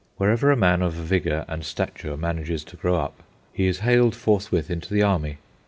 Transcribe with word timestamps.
Wherever 0.17 0.49
a 0.49 0.55
man 0.55 0.81
of 0.81 0.93
vigour 0.93 1.45
and 1.47 1.63
stature 1.63 2.17
manages 2.17 2.63
to 2.63 2.75
grow 2.75 2.95
up, 2.95 3.21
he 3.53 3.67
is 3.67 3.81
haled 3.81 4.15
forthwith 4.15 4.71
into 4.71 4.91
the 4.91 5.03
army. 5.03 5.37